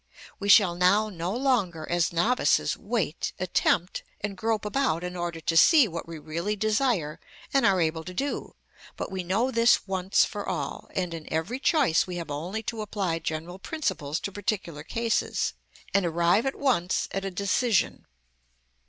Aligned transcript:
We 0.39 0.49
shall 0.49 0.73
now 0.73 1.09
no 1.09 1.31
longer, 1.31 1.87
as 1.87 2.11
novices, 2.11 2.75
wait, 2.75 3.33
attempt, 3.37 4.01
and 4.19 4.35
grope 4.35 4.65
about 4.65 5.03
in 5.03 5.15
order 5.15 5.39
to 5.41 5.55
see 5.55 5.87
what 5.87 6.07
we 6.07 6.17
really 6.17 6.55
desire 6.55 7.19
and 7.53 7.67
are 7.67 7.79
able 7.79 8.03
to 8.05 8.13
do, 8.15 8.55
but 8.97 9.11
we 9.11 9.21
know 9.23 9.51
this 9.51 9.87
once 9.87 10.25
for 10.25 10.49
all, 10.49 10.89
and 10.95 11.13
in 11.13 11.31
every 11.31 11.59
choice 11.59 12.07
we 12.07 12.15
have 12.15 12.31
only 12.31 12.63
to 12.63 12.81
apply 12.81 13.19
general 13.19 13.59
principles 13.59 14.19
to 14.21 14.31
particular 14.31 14.81
cases, 14.83 15.53
and 15.93 16.03
arrive 16.03 16.47
at 16.47 16.55
once 16.55 17.07
at 17.11 17.23
a 17.23 17.29
decision. 17.29 18.07